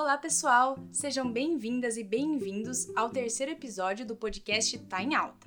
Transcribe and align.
Olá, 0.00 0.16
pessoal! 0.16 0.78
Sejam 0.90 1.30
bem-vindas 1.30 1.98
e 1.98 2.02
bem-vindos 2.02 2.88
ao 2.96 3.10
terceiro 3.10 3.52
episódio 3.52 4.06
do 4.06 4.16
podcast 4.16 4.78
Tá 4.86 5.02
em 5.02 5.14
Alta. 5.14 5.46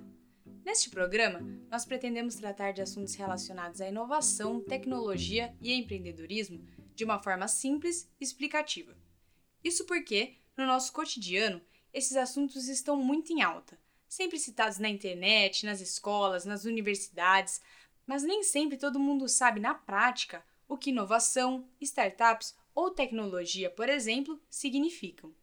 Neste 0.63 0.91
programa, 0.91 1.39
nós 1.71 1.85
pretendemos 1.85 2.35
tratar 2.35 2.71
de 2.71 2.79
assuntos 2.79 3.15
relacionados 3.15 3.81
à 3.81 3.87
inovação, 3.87 4.61
tecnologia 4.61 5.57
e 5.59 5.73
empreendedorismo 5.73 6.63
de 6.93 7.03
uma 7.03 7.17
forma 7.17 7.47
simples 7.47 8.07
e 8.21 8.23
explicativa. 8.23 8.95
Isso 9.63 9.87
porque, 9.87 10.35
no 10.55 10.67
nosso 10.67 10.93
cotidiano, 10.93 11.59
esses 11.91 12.15
assuntos 12.15 12.67
estão 12.67 12.95
muito 12.95 13.33
em 13.33 13.41
alta, 13.41 13.79
sempre 14.07 14.37
citados 14.37 14.77
na 14.77 14.87
internet, 14.87 15.65
nas 15.65 15.81
escolas, 15.81 16.45
nas 16.45 16.63
universidades, 16.63 17.59
mas 18.05 18.21
nem 18.21 18.43
sempre 18.43 18.77
todo 18.77 18.99
mundo 18.99 19.27
sabe 19.27 19.59
na 19.59 19.73
prática 19.73 20.45
o 20.67 20.77
que 20.77 20.91
inovação, 20.91 21.67
startups 21.81 22.53
ou 22.73 22.91
tecnologia, 22.91 23.69
por 23.69 23.89
exemplo, 23.89 24.41
significam. 24.49 25.33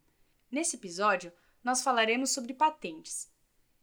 Nesse 0.49 0.75
episódio, 0.75 1.31
nós 1.63 1.81
falaremos 1.81 2.31
sobre 2.31 2.53
patentes. 2.53 3.31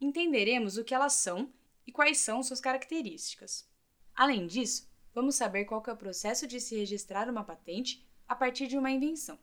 Entenderemos 0.00 0.76
o 0.76 0.84
que 0.84 0.94
elas 0.94 1.14
são 1.14 1.52
e 1.86 1.92
quais 1.92 2.18
são 2.18 2.42
suas 2.42 2.60
características. 2.60 3.68
Além 4.14 4.46
disso, 4.46 4.88
vamos 5.14 5.36
saber 5.36 5.64
qual 5.64 5.82
é 5.86 5.92
o 5.92 5.96
processo 5.96 6.46
de 6.46 6.60
se 6.60 6.76
registrar 6.76 7.28
uma 7.28 7.44
patente 7.44 8.06
a 8.26 8.34
partir 8.34 8.66
de 8.66 8.76
uma 8.76 8.90
invenção. 8.90 9.38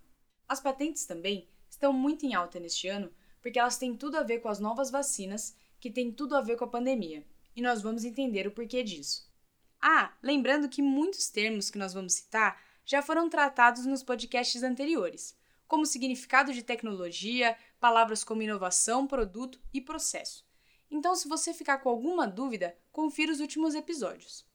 As 0.48 0.60
patentes 0.60 1.05
também 1.05 1.48
estão 1.70 1.91
muito 1.91 2.26
em 2.26 2.35
alta 2.35 2.60
neste 2.60 2.88
ano 2.88 3.12
porque 3.41 3.60
elas 3.60 3.77
têm 3.77 3.96
tudo 3.96 4.18
a 4.18 4.24
ver 4.24 4.40
com 4.40 4.49
as 4.49 4.60
novas 4.60 4.90
vacinas, 4.90 5.55
que 5.80 5.91
têm 5.91 6.12
tudo 6.12 6.35
a 6.35 6.41
ver 6.41 6.58
com 6.58 6.66
a 6.66 6.68
pandemia, 6.68 7.24
e 7.55 7.62
nós 7.62 7.80
vamos 7.80 8.04
entender 8.04 8.48
o 8.48 8.52
porquê 8.52 8.82
disso. 8.82 9.32
Ah, 9.80 10.12
lembrando 10.24 10.68
que 10.68 10.82
muitos 10.82 11.30
termos 11.30 11.70
que 11.70 11.77
nós 11.77 11.94
vamos 11.94 12.13
citar 12.13 12.60
já 12.85 13.02
foram 13.02 13.27
tratados 13.27 13.85
nos 13.85 14.03
podcasts 14.03 14.62
anteriores, 14.63 15.35
como 15.68 15.85
significado 15.85 16.54
de 16.54 16.62
tecnologia, 16.62 17.57
palavras 17.79 18.23
como 18.23 18.43
inovação, 18.43 19.07
produto 19.07 19.60
e 19.73 19.82
processo. 19.82 20.46
Então, 20.90 21.15
se 21.15 21.27
você 21.27 21.54
ficar 21.54 21.79
com 21.79 21.90
alguma 21.90 22.27
dúvida, 22.27 22.77
confira 22.91 23.32
os 23.32 23.40
últimos 23.40 23.73
episódios. 23.73 24.45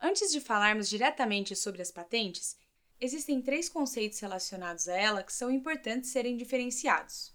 Antes 0.00 0.30
de 0.30 0.40
falarmos 0.40 0.88
diretamente 0.88 1.56
sobre 1.56 1.82
as 1.82 1.90
patentes, 1.90 2.56
existem 3.00 3.42
três 3.42 3.68
conceitos 3.68 4.20
relacionados 4.20 4.88
a 4.88 4.96
ela 4.96 5.22
que 5.22 5.32
são 5.32 5.50
importantes 5.50 6.10
serem 6.10 6.36
diferenciados: 6.36 7.34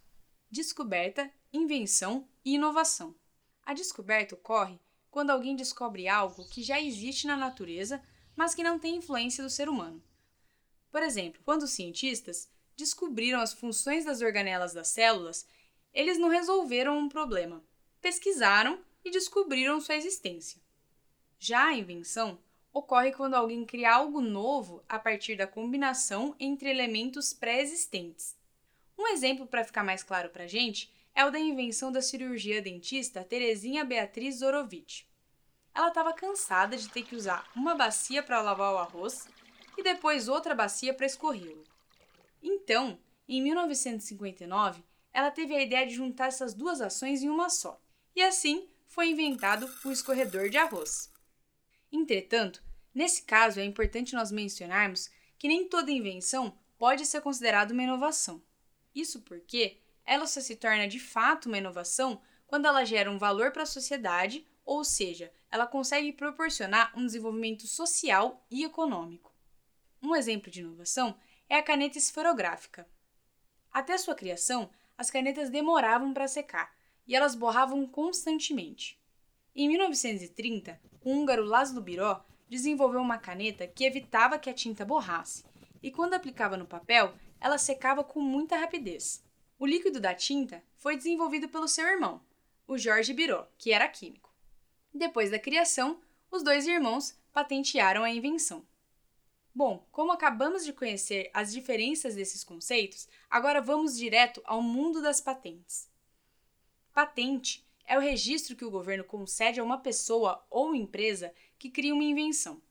descoberta, 0.49 1.29
invenção 1.51 2.27
e 2.45 2.53
inovação. 2.55 3.13
A 3.63 3.73
descoberta 3.73 4.35
ocorre 4.35 4.79
quando 5.11 5.31
alguém 5.31 5.55
descobre 5.55 6.07
algo 6.07 6.47
que 6.47 6.63
já 6.63 6.79
existe 6.79 7.27
na 7.27 7.35
natureza 7.35 8.01
mas 8.39 8.55
que 8.55 8.63
não 8.63 8.79
tem 8.79 8.95
influência 8.95 9.43
do 9.43 9.49
ser 9.49 9.67
humano. 9.67 10.01
Por 10.89 11.03
exemplo, 11.03 11.41
quando 11.43 11.63
os 11.63 11.71
cientistas 11.71 12.49
descobriram 12.73 13.41
as 13.41 13.51
funções 13.51 14.05
das 14.05 14.21
organelas 14.21 14.71
das 14.71 14.87
células, 14.87 15.45
eles 15.93 16.17
não 16.17 16.29
resolveram 16.29 16.97
um 16.97 17.09
problema, 17.09 17.61
pesquisaram 17.99 18.79
e 19.03 19.11
descobriram 19.11 19.81
sua 19.81 19.97
existência. 19.97 20.61
Já 21.37 21.65
a 21.65 21.73
invenção 21.73 22.39
ocorre 22.71 23.11
quando 23.11 23.33
alguém 23.33 23.65
cria 23.65 23.93
algo 23.93 24.21
novo 24.21 24.81
a 24.87 24.97
partir 24.97 25.35
da 25.35 25.45
combinação 25.45 26.33
entre 26.39 26.69
elementos 26.69 27.33
pré-existentes. 27.33 28.37
Um 28.97 29.07
exemplo 29.07 29.47
para 29.47 29.65
ficar 29.65 29.83
mais 29.83 30.01
claro 30.01 30.29
para 30.29 30.45
a 30.45 30.47
gente 30.47 30.89
é 31.13 31.25
o 31.25 31.31
da 31.31 31.39
invenção 31.39 31.91
da 31.91 32.01
cirurgia 32.01 32.61
dentista 32.61 33.21
Terezinha 33.21 33.83
Beatriz 33.83 34.37
Zorovich 34.37 35.08
ela 35.79 35.87
estava 35.87 36.11
cansada 36.11 36.75
de 36.75 36.89
ter 36.89 37.03
que 37.03 37.15
usar 37.15 37.49
uma 37.55 37.73
bacia 37.73 38.21
para 38.21 38.41
lavar 38.41 38.73
o 38.73 38.77
arroz 38.77 39.29
e 39.77 39.81
depois 39.81 40.27
outra 40.27 40.53
bacia 40.53 40.93
para 40.93 41.05
escorrê-lo. 41.05 41.63
Então, 42.43 42.99
em 43.25 43.41
1959, 43.41 44.83
ela 45.13 45.31
teve 45.31 45.55
a 45.55 45.61
ideia 45.61 45.87
de 45.87 45.95
juntar 45.95 46.27
essas 46.27 46.53
duas 46.53 46.81
ações 46.81 47.23
em 47.23 47.29
uma 47.29 47.49
só, 47.49 47.81
e 48.13 48.21
assim 48.21 48.67
foi 48.89 49.09
inventado 49.09 49.73
o 49.85 49.91
escorredor 49.91 50.49
de 50.49 50.57
arroz. 50.57 51.13
Entretanto, 51.89 52.61
nesse 52.93 53.23
caso 53.23 53.61
é 53.61 53.63
importante 53.63 54.15
nós 54.15 54.33
mencionarmos 54.33 55.09
que 55.37 55.47
nem 55.47 55.69
toda 55.69 55.91
invenção 55.91 56.57
pode 56.77 57.05
ser 57.05 57.21
considerada 57.21 57.73
uma 57.73 57.83
inovação. 57.83 58.43
Isso 58.93 59.21
porque 59.21 59.77
ela 60.05 60.27
só 60.27 60.41
se 60.41 60.57
torna 60.57 60.89
de 60.89 60.99
fato 60.99 61.45
uma 61.45 61.57
inovação 61.57 62.21
quando 62.45 62.65
ela 62.65 62.83
gera 62.83 63.09
um 63.09 63.17
valor 63.17 63.51
para 63.53 63.63
a 63.63 63.65
sociedade 63.65 64.45
ou 64.65 64.83
seja, 64.83 65.31
ela 65.51 65.65
consegue 65.65 66.13
proporcionar 66.13 66.91
um 66.95 67.05
desenvolvimento 67.05 67.65
social 67.67 68.45
e 68.49 68.63
econômico. 68.63 69.33
Um 70.01 70.15
exemplo 70.15 70.51
de 70.51 70.61
inovação 70.61 71.17
é 71.49 71.55
a 71.55 71.63
caneta 71.63 71.97
esferográfica. 71.97 72.87
Até 73.71 73.97
sua 73.97 74.15
criação, 74.15 74.69
as 74.97 75.09
canetas 75.09 75.49
demoravam 75.49 76.13
para 76.13 76.27
secar 76.27 76.73
e 77.07 77.15
elas 77.15 77.35
borravam 77.35 77.85
constantemente. 77.87 78.99
Em 79.55 79.67
1930, 79.67 80.79
o 81.01 81.11
húngaro 81.11 81.43
Laszlo 81.43 81.81
Biró 81.81 82.23
desenvolveu 82.47 83.01
uma 83.01 83.17
caneta 83.17 83.67
que 83.67 83.83
evitava 83.83 84.39
que 84.39 84.49
a 84.49 84.53
tinta 84.53 84.85
borrasse 84.85 85.43
e, 85.81 85.91
quando 85.91 86.13
aplicava 86.13 86.57
no 86.57 86.65
papel, 86.65 87.13
ela 87.39 87.57
secava 87.57 88.03
com 88.03 88.19
muita 88.19 88.57
rapidez. 88.57 89.23
O 89.57 89.65
líquido 89.65 89.99
da 89.99 90.13
tinta 90.13 90.63
foi 90.75 90.95
desenvolvido 90.95 91.49
pelo 91.49 91.67
seu 91.67 91.85
irmão, 91.85 92.21
o 92.67 92.77
Jorge 92.77 93.13
Biró, 93.13 93.47
que 93.57 93.71
era 93.71 93.87
químico. 93.87 94.28
Depois 94.93 95.29
da 95.29 95.39
criação, 95.39 96.01
os 96.31 96.43
dois 96.43 96.67
irmãos 96.67 97.17
patentearam 97.31 98.03
a 98.03 98.09
invenção. 98.09 98.65
Bom, 99.53 99.87
como 99.91 100.11
acabamos 100.11 100.63
de 100.63 100.73
conhecer 100.73 101.29
as 101.33 101.51
diferenças 101.51 102.15
desses 102.15 102.43
conceitos, 102.43 103.07
agora 103.29 103.61
vamos 103.61 103.97
direto 103.97 104.41
ao 104.45 104.61
mundo 104.61 105.01
das 105.01 105.19
patentes. 105.19 105.89
Patente 106.93 107.67
é 107.85 107.97
o 107.97 108.01
registro 108.01 108.55
que 108.55 108.65
o 108.65 108.71
governo 108.71 109.03
concede 109.03 109.59
a 109.59 109.63
uma 109.63 109.79
pessoa 109.79 110.45
ou 110.49 110.75
empresa 110.75 111.33
que 111.57 111.69
cria 111.69 111.93
uma 111.93 112.03
invenção. 112.03 112.61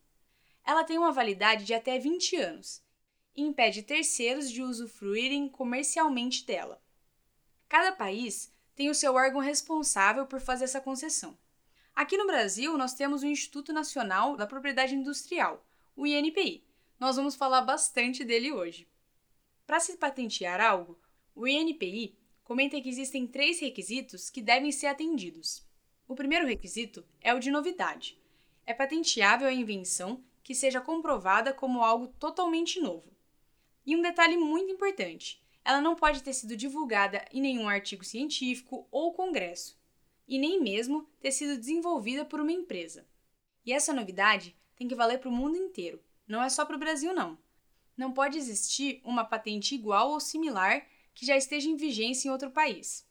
Ela 0.65 0.85
tem 0.85 0.99
uma 0.99 1.13
validade 1.13 1.65
de 1.65 1.75
até 1.75 1.99
20 1.99 2.37
anos 2.37 2.83
e 3.35 3.43
impede 3.43 3.83
terceiros 3.83 4.51
de 4.51 4.63
usufruírem 4.63 5.49
comercialmente 5.49 6.45
dela. 6.45 6.81
Cada 7.69 7.93
país 7.93 8.53
tem 8.75 8.89
o 8.89 8.95
seu 8.95 9.15
órgão 9.15 9.41
responsável 9.41 10.27
por 10.27 10.41
fazer 10.41 10.65
essa 10.65 10.81
concessão. 10.81 11.37
Aqui 11.99 12.17
no 12.17 12.29
Brasil, 12.29 12.79
nós 12.79 12.95
temos 12.95 13.25
o 13.25 13.27
Instituto 13.27 13.73
Nacional 13.73 14.37
da 14.37 14.47
Propriedade 14.47 14.95
Industrial, 14.95 15.67
o 15.97 16.07
INPI. 16.07 16.65
Nós 16.97 17.17
vamos 17.17 17.35
falar 17.35 17.63
bastante 17.63 18.25
dele 18.25 18.53
hoje. 18.53 18.87
Para 19.67 19.81
se 19.81 19.97
patentear 19.97 20.61
algo, 20.61 20.97
o 21.35 21.45
INPI 21.45 22.17
comenta 22.45 22.81
que 22.81 22.89
existem 22.89 23.27
três 23.27 23.59
requisitos 23.59 24.31
que 24.31 24.41
devem 24.41 24.71
ser 24.71 24.87
atendidos. 24.87 25.67
O 26.07 26.15
primeiro 26.15 26.47
requisito 26.47 27.05
é 27.21 27.35
o 27.35 27.41
de 27.41 27.51
novidade. 27.51 28.17
É 28.65 28.73
patenteável 28.73 29.49
a 29.49 29.53
invenção 29.53 30.23
que 30.45 30.55
seja 30.55 30.81
comprovada 30.81 31.53
como 31.53 31.83
algo 31.83 32.07
totalmente 32.07 32.79
novo. 32.81 33.11
E 33.85 33.97
um 33.97 34.03
detalhe 34.03 34.37
muito 34.37 34.71
importante: 34.71 35.43
ela 35.65 35.81
não 35.81 35.97
pode 35.97 36.23
ter 36.23 36.33
sido 36.33 36.57
divulgada 36.57 37.25
em 37.33 37.41
nenhum 37.41 37.69
artigo 37.69 38.05
científico 38.05 38.87
ou 38.89 39.13
congresso 39.13 39.78
e 40.29 40.39
nem 40.39 40.61
mesmo 40.61 41.09
ter 41.21 41.33
sido 41.33 41.57
desenvolvida 41.57 42.25
por 42.25 42.39
uma 42.41 42.53
empresa. 42.53 43.07
E 43.65 43.73
essa 43.73 43.95
novidade 43.95 44.55
tem 44.77 44.87
que 44.87 44.95
valer 44.95 45.19
para 45.19 45.29
o 45.29 45.33
mundo 45.33 45.57
inteiro, 45.57 46.01
não 46.27 46.43
é 46.43 46.51
só 46.51 46.65
para 46.67 46.77
o 46.77 46.79
Brasil, 46.79 47.15
não. 47.15 47.39
Não 47.97 48.13
pode 48.13 48.37
existir 48.37 49.01
uma 49.03 49.25
patente 49.25 49.75
igual 49.75 50.11
ou 50.11 50.21
similar 50.21 50.87
que 51.15 51.27
já 51.27 51.37
esteja 51.37 51.69
em 51.69 51.77
vigência 51.77 52.29
em 52.29 52.31
outro 52.31 52.51
país. 52.51 53.09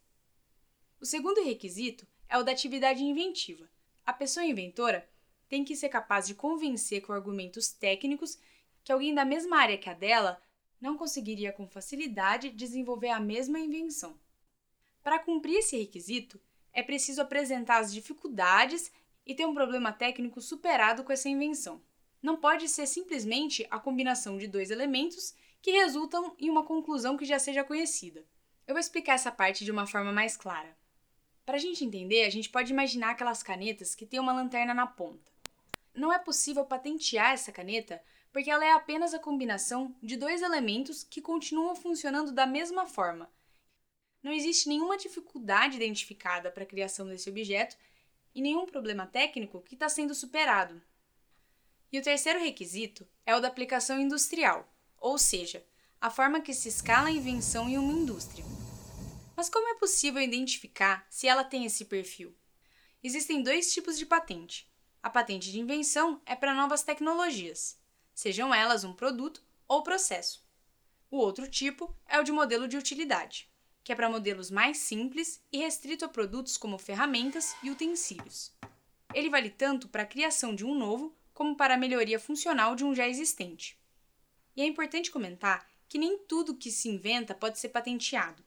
O 1.01 1.05
segundo 1.05 1.43
requisito 1.43 2.07
é 2.29 2.37
o 2.37 2.43
da 2.43 2.51
atividade 2.51 3.03
inventiva. 3.03 3.67
A 4.05 4.13
pessoa 4.13 4.45
inventora 4.45 5.09
tem 5.49 5.63
que 5.63 5.75
ser 5.75 5.89
capaz 5.89 6.27
de 6.27 6.35
convencer 6.35 7.01
com 7.01 7.11
argumentos 7.11 7.69
técnicos 7.71 8.37
que 8.83 8.91
alguém 8.91 9.13
da 9.13 9.25
mesma 9.25 9.57
área 9.57 9.77
que 9.77 9.89
a 9.89 9.93
dela 9.93 10.41
não 10.79 10.97
conseguiria 10.97 11.51
com 11.51 11.67
facilidade 11.67 12.49
desenvolver 12.49 13.09
a 13.09 13.19
mesma 13.19 13.59
invenção. 13.59 14.17
Para 15.03 15.19
cumprir 15.19 15.57
esse 15.57 15.77
requisito, 15.77 16.39
é 16.77 16.83
preciso 16.83 17.23
apresentar 17.23 17.79
as 17.79 17.91
dificuldades 17.91 18.91
e 19.25 19.33
ter 19.33 19.47
um 19.47 19.53
problema 19.55 19.91
técnico 19.91 20.39
superado 20.39 21.03
com 21.03 21.11
essa 21.11 21.27
invenção. 21.27 21.81
Não 22.21 22.37
pode 22.37 22.69
ser 22.69 22.85
simplesmente 22.85 23.65
a 23.71 23.79
combinação 23.79 24.37
de 24.37 24.45
dois 24.45 24.69
elementos 24.69 25.33
que 25.59 25.71
resultam 25.71 26.35
em 26.37 26.51
uma 26.51 26.63
conclusão 26.63 27.17
que 27.17 27.25
já 27.25 27.39
seja 27.39 27.63
conhecida. 27.63 28.23
Eu 28.67 28.75
vou 28.75 28.79
explicar 28.79 29.13
essa 29.13 29.31
parte 29.31 29.65
de 29.65 29.71
uma 29.71 29.87
forma 29.87 30.11
mais 30.11 30.37
clara. 30.37 30.77
Para 31.43 31.55
a 31.55 31.59
gente 31.59 31.83
entender, 31.83 32.25
a 32.25 32.29
gente 32.29 32.47
pode 32.47 32.71
imaginar 32.71 33.09
aquelas 33.09 33.41
canetas 33.41 33.95
que 33.95 34.05
têm 34.05 34.19
uma 34.19 34.33
lanterna 34.33 34.75
na 34.75 34.85
ponta. 34.85 35.31
Não 35.95 36.13
é 36.13 36.19
possível 36.19 36.63
patentear 36.63 37.33
essa 37.33 37.51
caneta 37.51 37.99
porque 38.31 38.51
ela 38.51 38.63
é 38.63 38.73
apenas 38.73 39.15
a 39.15 39.19
combinação 39.19 39.95
de 39.99 40.15
dois 40.15 40.43
elementos 40.43 41.03
que 41.03 41.21
continuam 41.23 41.75
funcionando 41.75 42.31
da 42.31 42.45
mesma 42.45 42.85
forma, 42.85 43.27
não 44.21 44.31
existe 44.31 44.67
nenhuma 44.67 44.97
dificuldade 44.97 45.77
identificada 45.77 46.51
para 46.51 46.63
a 46.63 46.67
criação 46.67 47.07
desse 47.07 47.29
objeto 47.29 47.77
e 48.33 48.41
nenhum 48.41 48.65
problema 48.65 49.05
técnico 49.05 49.61
que 49.61 49.75
está 49.75 49.87
sendo 49.89 50.13
superado. 50.13 50.81
E 51.91 51.97
o 51.97 52.03
terceiro 52.03 52.39
requisito 52.39 53.07
é 53.25 53.35
o 53.35 53.39
da 53.39 53.47
aplicação 53.47 53.99
industrial, 53.99 54.71
ou 54.97 55.17
seja, 55.17 55.65
a 55.99 56.09
forma 56.09 56.41
que 56.41 56.53
se 56.53 56.69
escala 56.69 57.07
a 57.07 57.11
invenção 57.11 57.69
em 57.69 57.77
uma 57.77 57.93
indústria. 57.93 58.45
Mas 59.35 59.49
como 59.49 59.67
é 59.69 59.75
possível 59.75 60.21
identificar 60.21 61.05
se 61.09 61.27
ela 61.27 61.43
tem 61.43 61.65
esse 61.65 61.85
perfil? 61.85 62.35
Existem 63.03 63.41
dois 63.41 63.73
tipos 63.73 63.97
de 63.97 64.05
patente. 64.05 64.71
A 65.01 65.09
patente 65.09 65.51
de 65.51 65.59
invenção 65.59 66.21
é 66.25 66.35
para 66.35 66.53
novas 66.53 66.83
tecnologias, 66.83 67.79
sejam 68.13 68.53
elas 68.53 68.83
um 68.83 68.93
produto 68.93 69.41
ou 69.67 69.83
processo. 69.83 70.45
O 71.09 71.17
outro 71.17 71.49
tipo 71.49 71.95
é 72.05 72.19
o 72.19 72.23
de 72.23 72.31
modelo 72.31 72.67
de 72.67 72.75
utilidade, 72.75 73.49
que 73.87 73.93
é 73.93 73.95
para 73.95 74.09
modelos 74.09 74.51
mais 74.51 74.79
simples 74.79 75.41
e 75.49 75.59
restrito 75.59 76.03
a 76.03 76.09
produtos 76.09 76.57
como 76.57 76.77
ferramentas 76.77 77.55
e 77.63 77.71
utensílios. 77.71 78.51
Ele 79.13 79.29
vale 79.29 79.49
tanto 79.49 79.87
para 79.87 80.03
a 80.03 80.05
criação 80.05 80.53
de 80.53 80.65
um 80.65 80.75
novo 80.75 81.15
como 81.33 81.55
para 81.55 81.75
a 81.75 81.77
melhoria 81.77 82.19
funcional 82.19 82.75
de 82.75 82.83
um 82.83 82.93
já 82.93 83.07
existente. 83.07 83.79
E 84.57 84.61
é 84.61 84.65
importante 84.65 85.09
comentar 85.09 85.65
que 85.87 85.97
nem 85.97 86.17
tudo 86.17 86.57
que 86.57 86.69
se 86.69 86.89
inventa 86.89 87.33
pode 87.33 87.59
ser 87.59 87.69
patenteado. 87.69 88.43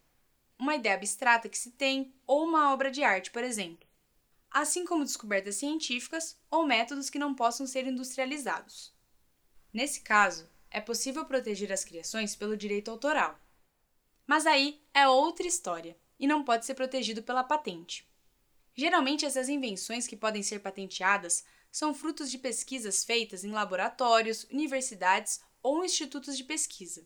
Uma 0.59 0.75
ideia 0.75 0.95
abstrata 0.95 1.49
que 1.49 1.57
se 1.57 1.71
tem 1.71 2.13
ou 2.27 2.45
uma 2.45 2.71
obra 2.75 2.91
de 2.91 3.03
arte, 3.03 3.31
por 3.31 3.43
exemplo. 3.43 3.89
Assim 4.51 4.85
como 4.85 5.07
descobertas 5.07 5.57
científicas 5.57 6.39
ou 6.51 6.67
métodos 6.67 7.09
que 7.09 7.19
não 7.19 7.35
possam 7.35 7.67
ser 7.67 7.87
industrializados. 7.87 8.93
Nesse 9.73 10.03
caso, 10.03 10.47
é 10.71 10.83
possível 10.83 11.25
proteger 11.25 11.73
as 11.73 11.83
criações 11.83 12.37
pelo 12.37 12.59
direito 12.59 12.91
autoral. 12.91 13.41
Mas 14.31 14.47
aí 14.47 14.81
é 14.95 15.09
outra 15.09 15.45
história 15.45 15.99
e 16.17 16.25
não 16.25 16.45
pode 16.45 16.65
ser 16.65 16.77
protegido 16.77 17.21
pela 17.21 17.43
patente. 17.43 18.09
Geralmente, 18.77 19.27
essas 19.27 19.49
invenções 19.49 20.07
que 20.07 20.17
podem 20.17 20.41
ser 20.41 20.61
patenteadas 20.61 21.45
são 21.69 21.93
frutos 21.93 22.31
de 22.31 22.39
pesquisas 22.39 23.05
feitas 23.05 23.43
em 23.43 23.51
laboratórios, 23.51 24.45
universidades 24.45 25.41
ou 25.61 25.85
institutos 25.85 26.37
de 26.37 26.45
pesquisa. 26.45 27.05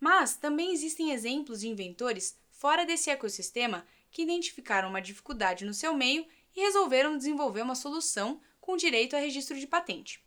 Mas 0.00 0.34
também 0.34 0.72
existem 0.72 1.12
exemplos 1.12 1.60
de 1.60 1.68
inventores 1.68 2.38
fora 2.50 2.86
desse 2.86 3.10
ecossistema 3.10 3.86
que 4.10 4.22
identificaram 4.22 4.88
uma 4.88 5.02
dificuldade 5.02 5.66
no 5.66 5.74
seu 5.74 5.94
meio 5.94 6.26
e 6.56 6.62
resolveram 6.62 7.18
desenvolver 7.18 7.60
uma 7.60 7.74
solução 7.74 8.40
com 8.58 8.74
direito 8.74 9.14
a 9.14 9.18
registro 9.18 9.60
de 9.60 9.66
patente. 9.66 10.26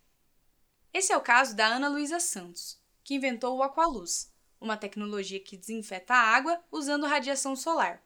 Esse 0.93 1.11
é 1.11 1.17
o 1.17 1.21
caso 1.21 1.55
da 1.55 1.65
Ana 1.65 1.89
Luísa 1.89 2.19
Santos, 2.19 2.79
que 3.03 3.15
inventou 3.15 3.57
o 3.57 3.63
Aqualuz, 3.63 4.34
uma 4.59 4.77
tecnologia 4.77 5.39
que 5.39 5.57
desinfeta 5.57 6.13
a 6.13 6.35
água 6.35 6.61
usando 6.71 7.05
radiação 7.05 7.55
solar. 7.55 8.01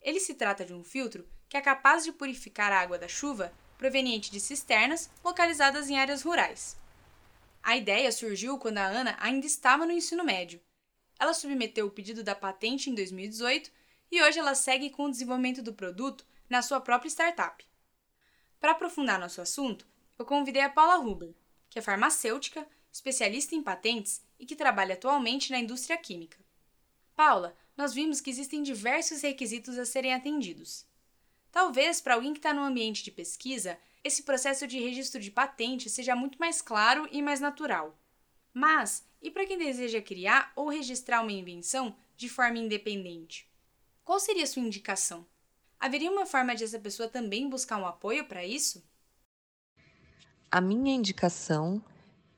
Ele 0.00 0.20
se 0.20 0.34
trata 0.34 0.64
de 0.64 0.72
um 0.72 0.84
filtro 0.84 1.28
que 1.48 1.56
é 1.56 1.60
capaz 1.60 2.04
de 2.04 2.12
purificar 2.12 2.72
a 2.72 2.80
água 2.80 2.98
da 2.98 3.08
chuva 3.08 3.52
proveniente 3.76 4.30
de 4.30 4.40
cisternas 4.40 5.10
localizadas 5.24 5.88
em 5.88 5.98
áreas 5.98 6.22
rurais. 6.22 6.76
A 7.62 7.76
ideia 7.76 8.10
surgiu 8.12 8.58
quando 8.58 8.78
a 8.78 8.86
Ana 8.86 9.16
ainda 9.20 9.46
estava 9.46 9.86
no 9.86 9.92
ensino 9.92 10.24
médio. 10.24 10.60
Ela 11.18 11.34
submeteu 11.34 11.86
o 11.86 11.90
pedido 11.90 12.22
da 12.22 12.34
patente 12.34 12.90
em 12.90 12.94
2018 12.94 13.70
e 14.10 14.22
hoje 14.22 14.38
ela 14.38 14.54
segue 14.54 14.90
com 14.90 15.04
o 15.04 15.10
desenvolvimento 15.10 15.62
do 15.62 15.74
produto 15.74 16.24
na 16.48 16.62
sua 16.62 16.80
própria 16.80 17.08
startup. 17.08 17.64
Para 18.58 18.72
aprofundar 18.72 19.18
nosso 19.18 19.40
assunto, 19.40 19.86
eu 20.18 20.24
convidei 20.24 20.62
a 20.62 20.70
Paula 20.70 20.98
Huber, 20.98 21.34
que 21.70 21.78
é 21.78 21.82
farmacêutica, 21.82 22.66
especialista 22.98 23.54
em 23.54 23.62
patentes 23.62 24.20
e 24.38 24.44
que 24.44 24.56
trabalha 24.56 24.94
atualmente 24.94 25.50
na 25.50 25.58
indústria 25.58 25.96
química. 25.96 26.38
Paula, 27.14 27.56
nós 27.76 27.94
vimos 27.94 28.20
que 28.20 28.28
existem 28.28 28.62
diversos 28.62 29.22
requisitos 29.22 29.78
a 29.78 29.84
serem 29.84 30.12
atendidos. 30.12 30.84
Talvez 31.50 32.00
para 32.00 32.14
alguém 32.14 32.32
que 32.32 32.40
está 32.40 32.52
no 32.52 32.62
ambiente 32.62 33.02
de 33.02 33.10
pesquisa, 33.10 33.78
esse 34.02 34.24
processo 34.24 34.66
de 34.66 34.78
registro 34.78 35.20
de 35.20 35.30
patente 35.30 35.88
seja 35.88 36.14
muito 36.14 36.38
mais 36.38 36.60
claro 36.60 37.08
e 37.10 37.22
mais 37.22 37.40
natural. 37.40 37.96
Mas, 38.52 39.04
e 39.22 39.30
para 39.30 39.46
quem 39.46 39.58
deseja 39.58 40.02
criar 40.02 40.52
ou 40.56 40.68
registrar 40.68 41.22
uma 41.22 41.32
invenção 41.32 41.96
de 42.16 42.28
forma 42.28 42.58
independente? 42.58 43.48
Qual 44.04 44.18
seria 44.18 44.44
a 44.44 44.46
sua 44.46 44.62
indicação? 44.62 45.26
Haveria 45.78 46.10
uma 46.10 46.26
forma 46.26 46.54
de 46.54 46.64
essa 46.64 46.78
pessoa 46.78 47.08
também 47.08 47.48
buscar 47.48 47.78
um 47.78 47.86
apoio 47.86 48.24
para 48.24 48.44
isso? 48.44 48.82
A 50.50 50.60
minha 50.60 50.94
indicação, 50.94 51.82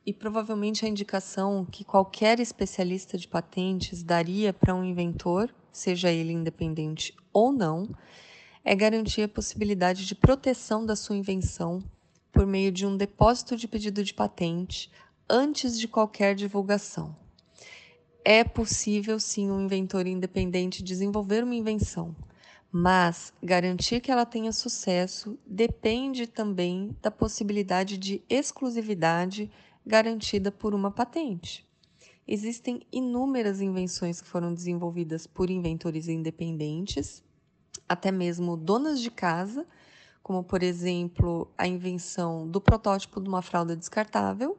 e 0.05 0.13
provavelmente 0.13 0.85
a 0.85 0.89
indicação 0.89 1.65
que 1.65 1.85
qualquer 1.85 2.41
especialista 2.41 3.19
de 3.19 3.29
patentes 3.29 4.03
daria 4.03 4.53
para 4.53 4.75
um 4.75 4.85
inventor, 4.85 5.55
seja 5.73 6.11
ele 6.11 6.33
independente 6.33 7.15
ou 7.33 7.53
não, 7.53 7.89
é 8.65 8.75
garantir 8.75 9.23
a 9.23 9.29
possibilidade 9.29 10.07
de 10.07 10.15
proteção 10.15 10.85
da 10.85 10.97
sua 10.97 11.17
invenção 11.17 11.83
por 12.33 12.47
meio 12.47 12.71
de 12.71 12.87
um 12.87 12.97
depósito 12.97 13.57
de 13.57 13.67
pedido 13.67 14.03
de 14.03 14.15
patente 14.15 14.91
antes 15.29 15.79
de 15.79 15.87
qualquer 15.87 16.35
divulgação. 16.35 17.15
É 18.25 18.45
possível, 18.45 19.19
sim, 19.19 19.51
um 19.51 19.63
inventor 19.63 20.07
independente 20.07 20.83
desenvolver 20.83 21.43
uma 21.43 21.55
invenção, 21.55 22.15
mas 22.71 23.33
garantir 23.43 24.01
que 24.01 24.11
ela 24.11 24.27
tenha 24.27 24.53
sucesso 24.53 25.39
depende 25.47 26.27
também 26.27 26.95
da 27.01 27.11
possibilidade 27.11 27.97
de 27.97 28.23
exclusividade 28.29 29.51
garantida 29.91 30.53
por 30.53 30.73
uma 30.73 30.93
patente. 30.93 31.69
Existem 32.27 32.81
inúmeras 32.93 33.61
invenções 33.61 34.21
que 34.21 34.29
foram 34.29 34.55
desenvolvidas 34.55 35.27
por 35.27 35.51
inventores 35.51 36.07
independentes, 36.07 37.25
até 37.89 38.13
mesmo 38.13 38.57
donas 38.57 39.01
de 39.01 39.11
casa, 39.11 39.67
como 40.23 40.45
por 40.45 40.63
exemplo 40.63 41.53
a 41.59 41.67
invenção 41.67 42.49
do 42.49 42.61
protótipo 42.61 43.21
de 43.21 43.29
uma 43.29 43.43
fralda 43.43 43.75
descartável, 43.75 44.57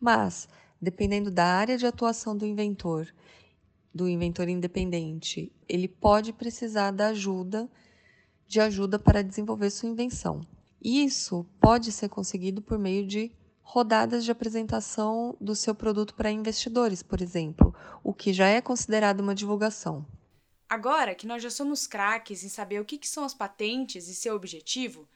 mas 0.00 0.48
dependendo 0.80 1.28
da 1.28 1.44
área 1.44 1.76
de 1.76 1.84
atuação 1.84 2.36
do 2.36 2.46
inventor 2.46 3.12
do 3.92 4.08
inventor 4.08 4.48
independente, 4.48 5.52
ele 5.68 5.86
pode 5.86 6.32
precisar 6.32 6.92
da 6.92 7.08
ajuda 7.08 7.68
de 8.46 8.60
ajuda 8.60 8.98
para 8.98 9.22
desenvolver 9.22 9.70
sua 9.70 9.88
invenção. 9.88 10.40
Isso 10.80 11.44
pode 11.60 11.90
ser 11.90 12.08
conseguido 12.08 12.62
por 12.62 12.78
meio 12.78 13.06
de 13.06 13.32
rodadas 13.62 14.24
de 14.24 14.30
apresentação 14.30 15.36
do 15.40 15.54
seu 15.54 15.74
produto 15.74 16.14
para 16.14 16.30
investidores, 16.30 17.02
por 17.02 17.22
exemplo, 17.22 17.74
o 18.02 18.12
que 18.12 18.32
já 18.32 18.48
é 18.48 18.60
considerado 18.60 19.20
uma 19.20 19.34
divulgação. 19.34 20.06
Agora 20.68 21.14
que 21.14 21.26
nós 21.26 21.42
já 21.42 21.50
somos 21.50 21.86
craques 21.86 22.42
em 22.42 22.48
saber 22.48 22.80
o 22.80 22.84
que 22.84 22.98
são 23.06 23.24
as 23.24 23.34
patentes 23.34 24.08
e 24.08 24.14
seu 24.14 24.34
objetivo, 24.34 25.08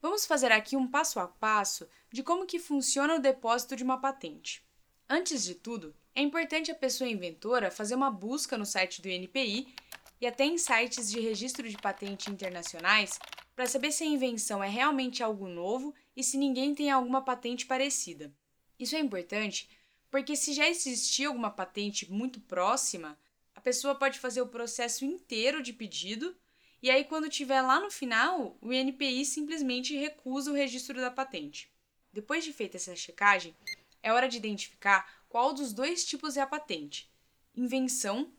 vamos 0.00 0.26
fazer 0.26 0.52
aqui 0.52 0.76
um 0.76 0.88
passo 0.88 1.18
a 1.18 1.26
passo 1.26 1.88
de 2.12 2.22
como 2.22 2.46
que 2.46 2.58
funciona 2.58 3.14
o 3.14 3.20
depósito 3.20 3.76
de 3.76 3.84
uma 3.84 4.00
patente. 4.00 4.64
Antes 5.08 5.44
de 5.44 5.54
tudo, 5.54 5.94
é 6.14 6.22
importante 6.22 6.70
a 6.70 6.74
pessoa 6.74 7.08
inventora 7.08 7.70
fazer 7.70 7.94
uma 7.94 8.10
busca 8.10 8.56
no 8.56 8.64
site 8.64 9.02
do 9.02 9.08
INPI 9.08 9.74
e 10.20 10.26
até 10.26 10.44
em 10.44 10.56
sites 10.56 11.10
de 11.10 11.20
registro 11.20 11.68
de 11.68 11.76
patente 11.76 12.30
internacionais 12.30 13.18
para 13.54 13.66
saber 13.66 13.92
se 13.92 14.04
a 14.04 14.06
invenção 14.06 14.62
é 14.62 14.68
realmente 14.68 15.22
algo 15.22 15.48
novo 15.48 15.94
e 16.16 16.22
se 16.22 16.36
ninguém 16.36 16.74
tem 16.74 16.90
alguma 16.90 17.22
patente 17.22 17.66
parecida. 17.66 18.32
Isso 18.78 18.96
é 18.96 19.00
importante 19.00 19.68
porque, 20.10 20.36
se 20.36 20.52
já 20.52 20.68
existir 20.68 21.24
alguma 21.24 21.50
patente 21.50 22.10
muito 22.10 22.40
próxima, 22.40 23.18
a 23.54 23.60
pessoa 23.60 23.94
pode 23.94 24.18
fazer 24.18 24.40
o 24.42 24.48
processo 24.48 25.04
inteiro 25.04 25.62
de 25.62 25.72
pedido 25.72 26.36
e 26.84 26.90
aí, 26.90 27.02
quando 27.02 27.30
tiver 27.30 27.62
lá 27.62 27.80
no 27.80 27.90
final, 27.90 28.58
o 28.60 28.70
INPI 28.70 29.24
simplesmente 29.24 29.96
recusa 29.96 30.50
o 30.50 30.54
registro 30.54 31.00
da 31.00 31.10
patente. 31.10 31.72
Depois 32.12 32.44
de 32.44 32.52
feita 32.52 32.76
essa 32.76 32.94
checagem, 32.94 33.56
é 34.02 34.12
hora 34.12 34.28
de 34.28 34.36
identificar 34.36 35.24
qual 35.26 35.54
dos 35.54 35.72
dois 35.72 36.04
tipos 36.04 36.36
é 36.36 36.42
a 36.42 36.46
patente: 36.46 37.10
invenção 37.56 38.30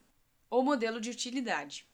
ou 0.47 0.61
modelo 0.63 1.01
de 1.01 1.09
utilidade. 1.09 1.87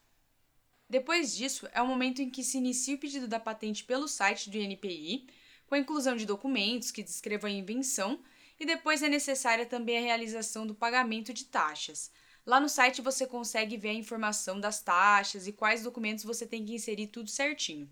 Depois 0.86 1.34
disso, 1.34 1.66
é 1.72 1.80
o 1.80 1.86
momento 1.86 2.20
em 2.20 2.28
que 2.28 2.44
se 2.44 2.58
inicia 2.58 2.96
o 2.96 2.98
pedido 2.98 3.26
da 3.26 3.40
patente 3.40 3.82
pelo 3.82 4.06
site 4.06 4.50
do 4.50 4.58
INPI, 4.58 5.26
com 5.72 5.76
a 5.76 5.78
inclusão 5.78 6.14
de 6.14 6.26
documentos 6.26 6.90
que 6.90 7.02
descrevam 7.02 7.48
a 7.48 7.54
invenção, 7.54 8.22
e 8.60 8.66
depois 8.66 9.02
é 9.02 9.08
necessária 9.08 9.64
também 9.64 9.96
a 9.96 10.02
realização 10.02 10.66
do 10.66 10.74
pagamento 10.74 11.32
de 11.32 11.46
taxas. 11.46 12.10
Lá 12.44 12.60
no 12.60 12.68
site 12.68 13.00
você 13.00 13.26
consegue 13.26 13.78
ver 13.78 13.88
a 13.88 13.94
informação 13.94 14.60
das 14.60 14.82
taxas 14.82 15.46
e 15.46 15.52
quais 15.52 15.82
documentos 15.82 16.24
você 16.24 16.46
tem 16.46 16.62
que 16.62 16.74
inserir 16.74 17.06
tudo 17.06 17.30
certinho. 17.30 17.90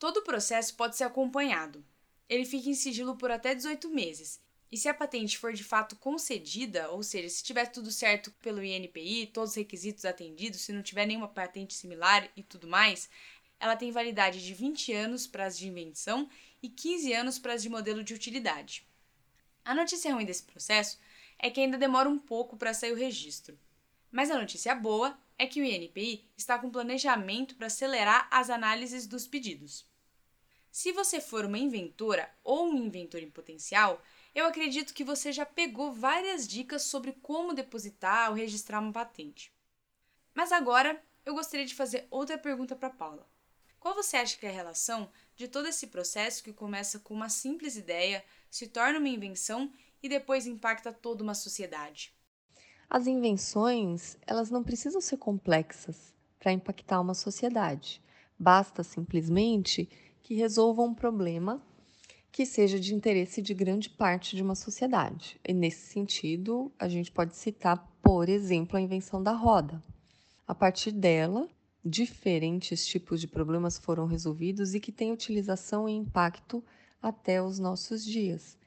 Todo 0.00 0.16
o 0.16 0.24
processo 0.24 0.74
pode 0.74 0.96
ser 0.96 1.04
acompanhado. 1.04 1.86
Ele 2.28 2.44
fica 2.44 2.68
em 2.68 2.74
sigilo 2.74 3.14
por 3.14 3.30
até 3.30 3.54
18 3.54 3.88
meses 3.88 4.40
e 4.72 4.76
se 4.76 4.88
a 4.88 4.94
patente 4.94 5.36
for 5.36 5.52
de 5.52 5.64
fato 5.64 5.96
concedida, 5.96 6.90
ou 6.90 7.02
seja, 7.02 7.28
se 7.28 7.42
tiver 7.42 7.66
tudo 7.66 7.90
certo 7.90 8.30
pelo 8.40 8.62
INPI, 8.62 9.26
todos 9.26 9.50
os 9.50 9.56
requisitos 9.56 10.04
atendidos, 10.04 10.60
se 10.60 10.72
não 10.72 10.82
tiver 10.82 11.06
nenhuma 11.06 11.26
patente 11.26 11.74
similar 11.74 12.28
e 12.36 12.42
tudo 12.42 12.68
mais, 12.68 13.10
ela 13.60 13.76
tem 13.76 13.92
validade 13.92 14.42
de 14.42 14.54
20 14.54 14.92
anos 14.92 15.26
para 15.26 15.44
as 15.44 15.56
de 15.56 15.68
invenção 15.68 16.28
e 16.62 16.68
15 16.68 17.12
anos 17.12 17.38
para 17.38 17.52
as 17.52 17.62
de 17.62 17.68
modelo 17.68 18.02
de 18.02 18.14
utilidade. 18.14 18.88
A 19.62 19.74
notícia 19.74 20.12
ruim 20.12 20.24
desse 20.24 20.42
processo 20.42 20.98
é 21.38 21.50
que 21.50 21.60
ainda 21.60 21.78
demora 21.78 22.08
um 22.08 22.18
pouco 22.18 22.56
para 22.56 22.74
sair 22.74 22.92
o 22.92 22.96
registro. 22.96 23.58
Mas 24.10 24.30
a 24.30 24.38
notícia 24.38 24.74
boa 24.74 25.16
é 25.38 25.46
que 25.46 25.60
o 25.60 25.64
INPI 25.64 26.28
está 26.36 26.58
com 26.58 26.70
planejamento 26.70 27.54
para 27.54 27.66
acelerar 27.66 28.26
as 28.30 28.50
análises 28.50 29.06
dos 29.06 29.26
pedidos. 29.26 29.86
Se 30.70 30.92
você 30.92 31.20
for 31.20 31.44
uma 31.44 31.58
inventora 31.58 32.32
ou 32.42 32.66
um 32.66 32.76
inventor 32.76 33.22
em 33.22 33.30
potencial, 33.30 34.02
eu 34.34 34.46
acredito 34.46 34.94
que 34.94 35.04
você 35.04 35.32
já 35.32 35.44
pegou 35.44 35.92
várias 35.92 36.46
dicas 36.46 36.82
sobre 36.82 37.12
como 37.12 37.54
depositar 37.54 38.30
ou 38.30 38.36
registrar 38.36 38.80
uma 38.80 38.92
patente. 38.92 39.52
Mas 40.32 40.52
agora 40.52 41.02
eu 41.24 41.34
gostaria 41.34 41.66
de 41.66 41.74
fazer 41.74 42.06
outra 42.10 42.38
pergunta 42.38 42.76
para 42.76 42.90
Paula. 42.90 43.28
Qual 43.80 43.94
você 43.94 44.18
acha 44.18 44.36
que 44.36 44.44
é 44.44 44.50
a 44.50 44.52
relação 44.52 45.08
de 45.34 45.48
todo 45.48 45.66
esse 45.66 45.86
processo 45.86 46.44
que 46.44 46.52
começa 46.52 46.98
com 46.98 47.14
uma 47.14 47.30
simples 47.30 47.76
ideia, 47.76 48.22
se 48.50 48.66
torna 48.66 48.98
uma 48.98 49.08
invenção 49.08 49.72
e 50.02 50.08
depois 50.08 50.46
impacta 50.46 50.92
toda 50.92 51.22
uma 51.22 51.34
sociedade? 51.34 52.12
As 52.90 53.06
invenções, 53.06 54.18
elas 54.26 54.50
não 54.50 54.62
precisam 54.62 55.00
ser 55.00 55.16
complexas 55.16 56.12
para 56.38 56.52
impactar 56.52 57.00
uma 57.00 57.14
sociedade. 57.14 58.02
Basta 58.38 58.82
simplesmente 58.82 59.88
que 60.22 60.34
resolvam 60.34 60.88
um 60.88 60.94
problema 60.94 61.64
que 62.30 62.44
seja 62.44 62.78
de 62.78 62.94
interesse 62.94 63.40
de 63.40 63.54
grande 63.54 63.88
parte 63.88 64.36
de 64.36 64.42
uma 64.42 64.54
sociedade. 64.54 65.40
E 65.42 65.54
nesse 65.54 65.86
sentido, 65.86 66.70
a 66.78 66.86
gente 66.86 67.10
pode 67.10 67.34
citar, 67.34 67.90
por 68.02 68.28
exemplo, 68.28 68.76
a 68.76 68.80
invenção 68.80 69.22
da 69.22 69.32
roda. 69.32 69.82
A 70.46 70.54
partir 70.54 70.92
dela, 70.92 71.48
diferentes 71.84 72.86
tipos 72.86 73.20
de 73.20 73.26
problemas 73.26 73.78
foram 73.78 74.06
resolvidos 74.06 74.74
e 74.74 74.80
que 74.80 74.92
têm 74.92 75.12
utilização 75.12 75.88
e 75.88 75.92
impacto 75.92 76.62
até 77.00 77.42
os 77.42 77.58
nossos 77.58 78.04
dias. 78.04 78.58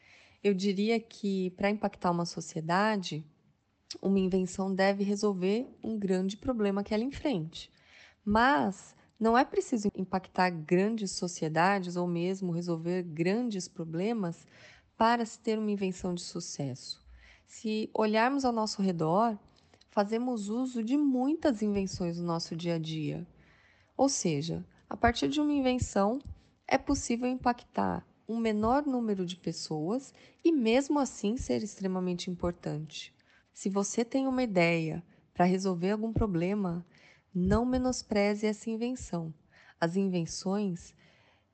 Eu 0.44 0.54
diria 0.54 1.00
que 1.00 1.52
para 1.52 1.70
impactar 1.70 2.12
uma 2.12 2.26
sociedade, 2.26 3.24
uma 4.02 4.20
invenção 4.20 4.74
deve 4.74 5.04
resolver 5.04 5.68
um 5.84 5.98
grande 5.98 6.36
problema 6.38 6.84
que 6.84 6.94
ela 6.94 7.04
enfrente. 7.04 7.72
Mas 8.26 8.96
não 9.20 9.38
é 9.38 9.46
preciso 9.46 9.90
impactar 9.96 10.50
grandes 10.50 11.12
sociedades 11.12 11.96
ou 11.96 12.08
mesmo 12.08 12.52
resolver 12.52 13.04
grandes 13.04 13.68
problemas 13.68 14.46
para 14.98 15.26
se 15.26 15.40
ter 15.40 15.58
uma 15.58 15.72
invenção 15.72 16.14
de 16.14 16.22
sucesso. 16.22 17.02
Se 17.46 17.90
olharmos 17.94 18.44
ao 18.46 18.52
nosso 18.52 18.82
redor, 18.82 19.38
fazemos 19.94 20.50
uso 20.50 20.84
de 20.84 20.98
muitas 20.98 21.62
invenções 21.62 22.18
no 22.18 22.26
nosso 22.26 22.56
dia 22.56 22.76
a 22.76 22.80
dia. 22.80 23.28
Ou 23.96 24.10
seja, 24.10 24.66
a 24.90 24.98
partir 24.98 25.28
de 25.28 25.40
uma 25.40 25.54
invenção, 25.54 26.20
é 26.68 26.80
possível 26.80 27.30
impactar 27.30 28.04
um 28.28 28.40
menor 28.40 28.88
número 28.88 29.24
de 29.24 29.36
pessoas 29.36 30.12
e, 30.44 30.52
mesmo 30.52 30.98
assim, 30.98 31.38
ser 31.38 31.62
extremamente 31.62 32.32
importante. 32.32 33.14
Se 33.54 33.70
você 33.70 34.04
tem 34.04 34.28
uma 34.28 34.42
ideia 34.42 35.04
para 35.32 35.46
resolver 35.46 35.92
algum 35.92 36.12
problema, 36.12 36.84
não 37.32 37.64
menospreze 37.64 38.48
essa 38.48 38.72
invenção. 38.72 39.32
As 39.80 39.96
invenções 39.96 40.96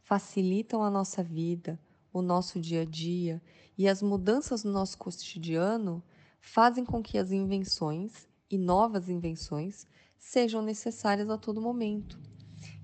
facilitam 0.01 0.81
a 0.81 0.89
nossa 0.89 1.21
vida, 1.21 1.77
o 2.13 2.21
nosso 2.21 2.57
dia 2.57 2.83
a 2.83 2.85
dia 2.85 3.41
e 3.77 3.85
as 3.85 4.01
mudanças 4.01 4.63
no 4.63 4.71
nosso 4.71 4.97
cotidiano 4.97 6.01
fazem 6.39 6.85
com 6.85 7.03
que 7.03 7.17
as 7.17 7.33
invenções 7.33 8.28
e 8.49 8.57
novas 8.57 9.09
invenções 9.09 9.87
sejam 10.17 10.61
necessárias 10.61 11.29
a 11.29 11.37
todo 11.37 11.61
momento. 11.61 12.19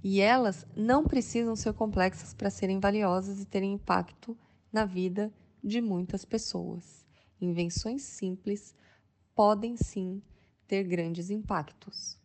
E 0.04 0.22
elas 0.22 0.66
não 0.76 1.04
precisam 1.04 1.56
ser 1.56 1.74
complexas 1.74 2.34
para 2.34 2.50
serem 2.50 2.80
valiosas 2.80 3.42
e 3.42 3.46
terem 3.46 3.74
impacto 3.74 4.38
na 4.72 4.86
vida 4.86 5.34
de 5.64 5.82
muitas 5.82 6.24
pessoas. 6.24 7.06
Invenções 7.42 8.04
simples 8.04 8.76
podem 9.34 9.76
sim 9.76 10.22
ter 10.68 10.84
grandes 10.84 11.30
impactos. 11.30 12.18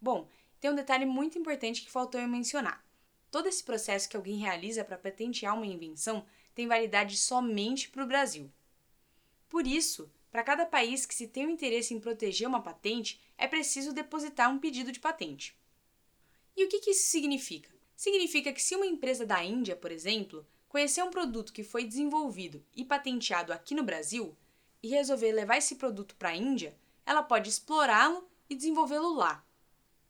Bom, 0.00 0.28
tem 0.58 0.70
um 0.70 0.74
detalhe 0.74 1.06
muito 1.06 1.38
importante 1.38 1.82
que 1.82 1.90
faltou 1.90 2.20
eu 2.20 2.28
mencionar. 2.28 2.84
Todo 3.30 3.46
esse 3.46 3.62
processo 3.62 4.08
que 4.08 4.16
alguém 4.16 4.38
realiza 4.38 4.84
para 4.84 4.98
patentear 4.98 5.54
uma 5.54 5.66
invenção 5.66 6.24
tem 6.54 6.66
validade 6.66 7.16
somente 7.16 7.88
para 7.88 8.02
o 8.02 8.06
Brasil. 8.06 8.50
Por 9.48 9.66
isso, 9.66 10.10
para 10.30 10.44
cada 10.44 10.64
país 10.66 11.04
que 11.04 11.14
se 11.14 11.26
tem 11.26 11.46
o 11.46 11.50
interesse 11.50 11.92
em 11.92 12.00
proteger 12.00 12.46
uma 12.46 12.62
patente, 12.62 13.20
é 13.36 13.48
preciso 13.48 13.92
depositar 13.92 14.50
um 14.50 14.58
pedido 14.58 14.92
de 14.92 15.00
patente. 15.00 15.56
E 16.56 16.64
o 16.64 16.68
que, 16.68 16.78
que 16.78 16.90
isso 16.90 17.10
significa? 17.10 17.70
Significa 17.96 18.52
que 18.52 18.62
se 18.62 18.76
uma 18.76 18.86
empresa 18.86 19.26
da 19.26 19.42
Índia, 19.44 19.76
por 19.76 19.90
exemplo, 19.90 20.46
conhecer 20.68 21.02
um 21.02 21.10
produto 21.10 21.52
que 21.52 21.64
foi 21.64 21.84
desenvolvido 21.84 22.64
e 22.74 22.84
patenteado 22.84 23.52
aqui 23.52 23.74
no 23.74 23.82
Brasil 23.82 24.36
e 24.82 24.88
resolver 24.88 25.32
levar 25.32 25.56
esse 25.56 25.76
produto 25.76 26.14
para 26.16 26.30
a 26.30 26.36
Índia, 26.36 26.76
ela 27.04 27.22
pode 27.22 27.48
explorá-lo 27.48 28.28
e 28.48 28.54
desenvolvê-lo 28.54 29.14
lá, 29.14 29.44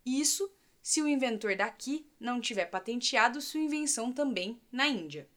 isso 0.04 0.50
se 0.82 1.02
o 1.02 1.08
inventor 1.08 1.54
daqui 1.56 2.06
não 2.18 2.40
tiver 2.40 2.66
patenteado 2.66 3.40
sua 3.40 3.60
invenção 3.60 4.12
também 4.12 4.60
na 4.72 4.88
Índia. 4.88 5.28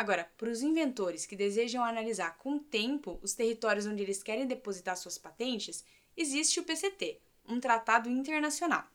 Agora, 0.00 0.32
para 0.38 0.48
os 0.48 0.62
inventores 0.62 1.26
que 1.26 1.36
desejam 1.36 1.84
analisar 1.84 2.38
com 2.38 2.58
tempo 2.58 3.20
os 3.22 3.34
territórios 3.34 3.84
onde 3.84 4.02
eles 4.02 4.22
querem 4.22 4.46
depositar 4.46 4.96
suas 4.96 5.18
patentes, 5.18 5.84
existe 6.16 6.58
o 6.58 6.64
PCT, 6.64 7.20
um 7.46 7.60
tratado 7.60 8.08
internacional. 8.08 8.88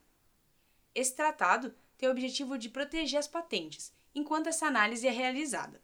Esse 0.92 1.14
tratado 1.14 1.72
tem 1.96 2.08
o 2.08 2.12
objetivo 2.12 2.58
de 2.58 2.68
proteger 2.68 3.20
as 3.20 3.28
patentes 3.28 3.92
enquanto 4.16 4.48
essa 4.48 4.66
análise 4.66 5.06
é 5.06 5.12
realizada. 5.12 5.80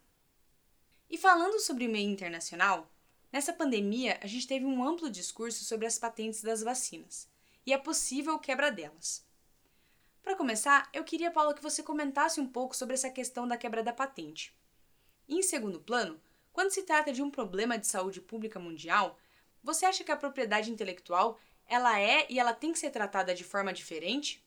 E 1.09 1.17
falando 1.17 1.61
sobre 1.61 1.87
meio 1.87 2.11
internacional, 2.11 2.93
nessa 3.31 3.52
pandemia 3.52 4.19
a 4.21 4.26
gente 4.26 4.49
teve 4.49 4.67
um 4.67 4.83
amplo 4.83 5.09
discurso 5.09 5.64
sobre 5.64 5.87
as 5.87 6.00
patentes 6.00 6.43
das 6.43 6.64
vacinas 6.64 7.29
e 7.64 7.73
a 7.73 7.79
possível 7.79 8.41
quebra 8.41 8.73
delas. 8.73 9.25
Para 10.21 10.35
começar, 10.35 10.91
eu 10.93 11.05
queria, 11.05 11.31
Paula, 11.31 11.55
que 11.55 11.62
você 11.62 11.81
comentasse 11.81 12.41
um 12.41 12.49
pouco 12.49 12.76
sobre 12.76 12.95
essa 12.95 13.09
questão 13.09 13.47
da 13.47 13.57
quebra 13.57 13.85
da 13.85 13.93
patente. 13.93 14.52
Em 15.29 15.43
segundo 15.43 15.81
plano, 15.81 16.21
quando 16.52 16.71
se 16.71 16.83
trata 16.83 17.12
de 17.12 17.23
um 17.23 17.31
problema 17.31 17.79
de 17.79 17.87
saúde 17.87 18.21
pública 18.21 18.59
mundial, 18.59 19.19
você 19.62 19.87
acha 19.87 20.05
que 20.05 20.12
a 20.12 20.17
propriedade 20.17 20.71
intelectual 20.71 21.38
ela 21.67 21.99
é 21.99 22.26
e 22.29 22.38
ela 22.38 22.52
tem 22.52 22.73
que 22.73 22.79
ser 22.79 22.91
tratada 22.91 23.35
de 23.35 23.45
forma 23.45 23.73
diferente? 23.73 24.45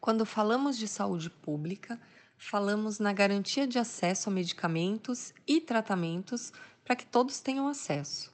Quando 0.00 0.26
falamos 0.26 0.76
de 0.76 0.88
saúde 0.88 1.30
pública, 1.30 2.00
falamos 2.36 2.98
na 2.98 3.12
garantia 3.12 3.66
de 3.66 3.78
acesso 3.78 4.28
a 4.28 4.32
medicamentos 4.32 5.32
e 5.46 5.60
tratamentos 5.60 6.52
para 6.84 6.96
que 6.96 7.06
todos 7.06 7.40
tenham 7.40 7.68
acesso. 7.68 8.32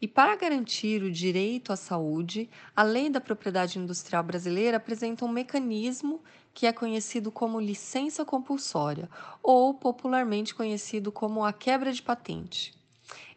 E 0.00 0.06
para 0.06 0.36
garantir 0.36 1.02
o 1.02 1.10
direito 1.10 1.72
à 1.72 1.76
saúde, 1.76 2.48
a 2.74 2.82
Lei 2.82 3.08
da 3.08 3.20
Propriedade 3.20 3.78
Industrial 3.78 4.22
Brasileira 4.22 4.76
apresenta 4.76 5.24
um 5.24 5.28
mecanismo 5.28 6.22
que 6.52 6.66
é 6.66 6.72
conhecido 6.72 7.30
como 7.30 7.60
licença 7.60 8.24
compulsória, 8.24 9.10
ou 9.42 9.74
popularmente 9.74 10.54
conhecido 10.54 11.12
como 11.12 11.44
a 11.44 11.52
quebra 11.52 11.92
de 11.92 12.02
patente. 12.02 12.74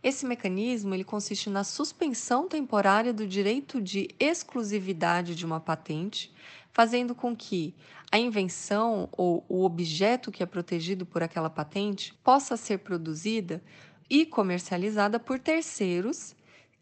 Esse 0.01 0.25
mecanismo 0.25 0.94
ele 0.94 1.03
consiste 1.03 1.50
na 1.50 1.63
suspensão 1.63 2.48
temporária 2.48 3.13
do 3.13 3.27
direito 3.27 3.82
de 3.82 4.08
exclusividade 4.18 5.36
de 5.36 5.46
uma 5.46 5.60
patente, 5.60 6.34
fazendo 6.72 7.13
com 7.13 7.36
que 7.36 7.75
a 8.12 8.18
invenção 8.18 9.10
ou 9.12 9.46
o 9.50 9.63
objeto 9.65 10.32
que 10.32 10.41
é 10.41 10.46
protegido 10.46 11.06
por 11.06 11.22
aquela 11.22 11.50
patente 11.50 12.13
possa 12.24 12.56
ser 12.56 12.79
produzida 12.79 13.62
e 14.10 14.25
comercializada 14.25 15.20
por 15.20 15.38
terceiros 15.38 16.36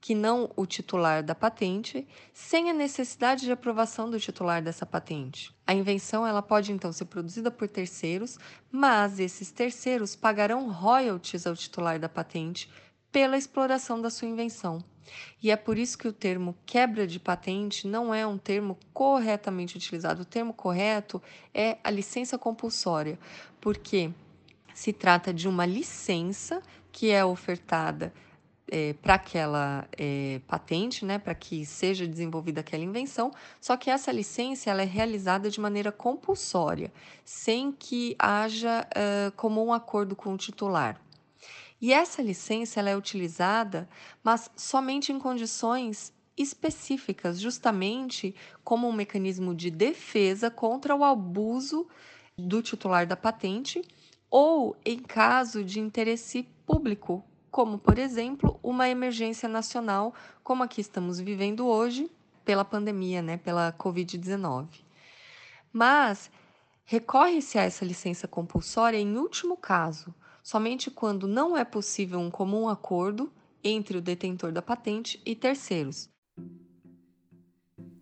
que 0.08 0.16
não 0.16 0.50
o 0.56 0.66
titular 0.66 1.22
da 1.22 1.36
patente, 1.36 2.08
sem 2.32 2.70
a 2.70 2.74
necessidade 2.74 3.42
de 3.42 3.52
aprovação 3.52 4.10
do 4.10 4.18
titular 4.18 4.64
dessa 4.64 4.86
patente. 4.86 5.54
A 5.68 5.74
invenção 5.74 6.26
ela 6.26 6.42
pode 6.42 6.72
então 6.72 6.94
ser 6.94 7.04
produzida 7.04 7.52
por 7.52 7.68
terceiros, 7.68 8.40
mas 8.72 9.20
esses 9.20 9.52
terceiros 9.52 10.16
pagarão 10.16 10.72
royalties 10.72 11.46
ao 11.46 11.58
titular 11.58 12.00
da 12.00 12.08
patente 12.08 12.72
pela 13.12 13.38
exploração 13.38 14.00
da 14.00 14.10
sua 14.10 14.30
invenção. 14.30 14.82
E 15.44 15.52
é 15.52 15.58
por 15.58 15.78
isso 15.78 15.98
que 15.98 16.08
o 16.08 16.14
termo 16.14 16.56
quebra 16.66 17.06
de 17.06 17.20
patente 17.20 17.86
não 17.86 18.14
é 18.14 18.26
um 18.26 18.38
termo 18.38 18.80
corretamente 18.94 19.76
utilizado. 19.76 20.22
O 20.22 20.26
termo 20.26 20.54
correto 20.54 21.22
é 21.54 21.80
a 21.84 21.92
licença 21.92 22.38
compulsória, 22.38 23.20
porque 23.60 24.10
se 24.74 24.94
trata 24.94 25.34
de 25.34 25.50
uma 25.50 25.66
licença 25.66 26.64
que 26.94 27.12
é 27.12 27.26
ofertada 27.26 28.14
é, 28.70 28.94
para 28.94 29.16
aquela 29.16 29.88
é, 29.98 30.42
patente, 30.48 31.06
né, 31.06 31.18
para 31.18 31.34
que 31.34 31.66
seja 31.66 32.08
desenvolvida 32.08 32.62
aquela 32.62 32.84
invenção, 32.84 33.32
só 33.60 33.78
que 33.78 33.90
essa 33.90 34.12
licença 34.12 34.70
ela 34.70 34.82
é 34.82 34.86
realizada 34.86 35.50
de 35.50 35.60
maneira 35.60 35.92
compulsória, 35.92 36.92
sem 37.24 37.72
que 37.72 38.16
haja 38.20 38.88
uh, 38.88 39.32
comum 39.34 39.74
acordo 39.74 40.16
com 40.16 40.34
o 40.34 40.38
titular. 40.38 41.00
E 41.80 41.94
essa 41.94 42.22
licença 42.22 42.80
ela 42.80 42.90
é 42.90 42.98
utilizada, 42.98 43.88
mas 44.24 44.50
somente 44.56 45.12
em 45.12 45.20
condições 45.20 46.12
específicas, 46.36 47.40
justamente 47.40 48.36
como 48.64 48.88
um 48.88 48.94
mecanismo 48.94 49.56
de 49.56 49.72
defesa 49.72 50.52
contra 50.52 50.96
o 50.96 51.04
abuso 51.04 51.88
do 52.38 52.62
titular 52.62 53.08
da 53.08 53.16
patente 53.16 53.82
ou 54.30 54.76
em 54.86 55.00
caso 55.00 55.64
de 55.64 55.80
interesse 55.80 56.44
público 56.66 57.24
como, 57.58 57.80
por 57.80 57.98
exemplo, 57.98 58.60
uma 58.62 58.88
emergência 58.88 59.50
nacional, 59.50 60.14
como 60.44 60.62
a 60.62 60.68
que 60.68 60.80
estamos 60.80 61.20
vivendo 61.20 61.66
hoje, 61.66 62.08
pela 62.46 62.64
pandemia, 62.64 63.24
né, 63.24 63.38
pela 63.38 63.74
Covid-19. 63.74 64.68
Mas 65.74 66.30
Recorre-se 66.90 67.60
a 67.60 67.64
essa 67.64 67.84
licença 67.84 68.30
compulsória 68.30 68.98
em 68.98 69.18
último 69.18 69.58
caso, 69.58 70.16
somente 70.42 70.90
quando 70.90 71.28
não 71.28 71.58
é 71.58 71.66
possível 71.66 72.18
um 72.18 72.32
comum 72.32 72.70
acordo 72.70 73.30
entre 73.62 73.98
o 73.98 74.02
detentor 74.02 74.54
da 74.54 74.62
patente 74.62 75.22
e 75.26 75.36
terceiros. 75.36 76.10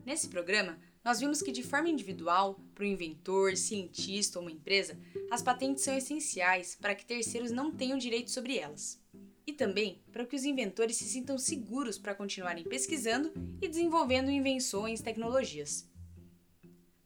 Nesse 0.05 0.29
programa, 0.29 0.77
nós 1.03 1.19
vimos 1.19 1.41
que, 1.41 1.51
de 1.51 1.63
forma 1.63 1.89
individual, 1.89 2.59
para 2.75 2.83
o 2.83 2.85
inventor, 2.85 3.57
cientista 3.57 4.37
ou 4.37 4.45
uma 4.45 4.51
empresa, 4.51 4.95
as 5.31 5.41
patentes 5.41 5.83
são 5.83 5.97
essenciais 5.97 6.75
para 6.75 6.93
que 6.93 7.07
terceiros 7.07 7.49
não 7.49 7.71
tenham 7.71 7.97
direito 7.97 8.29
sobre 8.29 8.59
elas. 8.59 9.01
E 9.47 9.53
também 9.53 10.01
para 10.11 10.25
que 10.25 10.35
os 10.35 10.43
inventores 10.43 10.97
se 10.97 11.05
sintam 11.05 11.37
seguros 11.37 11.97
para 11.97 12.15
continuarem 12.15 12.63
pesquisando 12.63 13.31
e 13.61 13.67
desenvolvendo 13.67 14.31
invenções 14.31 14.99
e 14.99 15.03
tecnologias. 15.03 15.89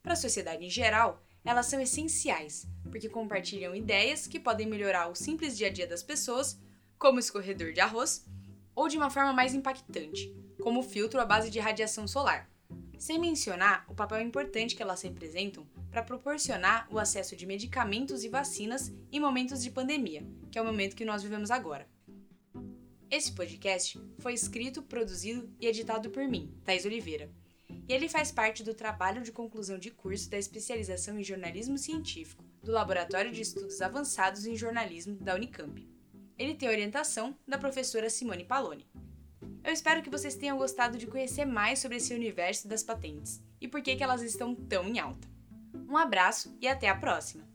Para 0.01 0.13
a 0.13 0.17
sociedade 0.17 0.65
em 0.65 0.69
geral, 0.69 1.22
elas 1.43 1.65
são 1.65 1.79
essenciais, 1.79 2.67
porque 2.89 3.10
compartilham 3.10 3.75
ideias 3.75 4.27
que 4.27 4.39
podem 4.39 4.67
melhorar 4.67 5.08
o 5.08 5.15
simples 5.15 5.58
dia 5.58 5.67
a 5.67 5.72
dia 5.72 5.88
das 5.88 6.03
pessoas, 6.03 6.60
como 6.98 7.19
escorredor 7.19 7.74
de 7.74 7.79
arroz, 7.79 8.25
ou 8.75 8.88
de 8.88 8.98
uma 8.98 9.10
forma 9.10 9.34
mais 9.34 9.53
impactante, 9.53 10.34
como 10.62 10.79
o 10.79 10.84
filtro 10.84 11.19
à 11.19 11.25
base 11.25 11.50
de 11.50 11.60
radiação 11.60 12.08
solar. 12.08 12.50
Sem 12.98 13.17
mencionar 13.17 13.86
o 13.88 13.96
papel 13.96 14.22
importante 14.22 14.75
que 14.75 14.81
elas 14.81 15.01
representam 15.01 15.65
para 15.89 16.03
proporcionar 16.03 16.88
o 16.91 17.00
acesso 17.00 17.36
de 17.36 17.46
medicamentos 17.46 18.24
e 18.24 18.29
vacinas 18.29 18.91
em 19.12 19.19
momentos 19.19 19.63
de 19.63 19.72
pandemia, 19.72 20.25
que 20.51 20.60
é 20.60 20.62
o 20.62 20.65
momento 20.65 20.96
que 20.96 21.05
nós 21.05 21.24
vivemos 21.24 21.50
agora. 21.50 21.88
Esse 23.10 23.32
podcast 23.32 24.00
foi 24.20 24.34
escrito, 24.34 24.84
produzido 24.84 25.50
e 25.60 25.68
editado 25.68 26.10
por 26.10 26.28
mim, 26.28 26.54
Thais 26.63 26.86
Oliveira 26.86 27.30
e 27.89 27.94
ele 27.94 28.08
faz 28.08 28.32
parte 28.32 28.63
do 28.63 28.75
trabalho 28.75 29.24
de 29.24 29.32
conclusão 29.32 29.80
de 29.80 29.89
curso 29.89 30.30
da 30.30 30.38
especialização 30.38 31.18
em 31.18 31.24
jornalismo 31.24 31.75
científico 31.75 32.46
do 32.63 32.72
Laboratório 32.72 33.32
de 33.32 33.42
Estudos 33.42 33.82
Avançados 33.82 34.46
em 34.46 34.56
Jornalismo 34.56 35.16
da 35.16 35.34
Unicamp. 35.34 35.89
Ele 36.38 36.54
tem 36.54 36.70
orientação 36.70 37.36
da 37.48 37.58
professora 37.58 38.08
Simone 38.08 38.46
Paloni. 38.46 38.88
Eu 39.63 39.74
espero 39.74 40.04
que 40.04 40.10
vocês 40.10 40.36
tenham 40.36 40.58
gostado 40.58 41.00
de 41.00 41.08
conhecer 41.08 41.46
mais 41.46 41.80
sobre 41.80 41.98
esse 41.98 42.13
universo 42.13 42.68
das 42.68 42.84
patentes 42.84 43.42
e 43.60 43.68
por 43.68 43.82
que, 43.82 43.96
que 43.96 44.04
elas 44.04 44.22
estão 44.22 44.54
tão 44.54 44.88
em 44.88 45.00
alta. 45.00 45.28
Um 45.89 45.98
abraço 45.98 46.56
e 46.62 46.68
até 46.68 46.88
a 46.88 46.96
próxima! 46.96 47.49